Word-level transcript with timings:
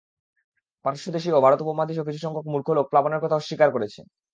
পারস্য 0.85 1.07
দেশীয় 1.15 1.35
ও 1.35 1.43
ভারত 1.45 1.59
উপমহাদেশীয় 1.61 2.05
কিছু 2.07 2.19
সংখ্যক 2.21 2.45
মূর্খ 2.51 2.67
লোক 2.77 2.85
প্লাবনের 2.91 3.23
কথা 3.23 3.39
অস্বীকার 3.39 3.69
করেছে। 3.75 3.99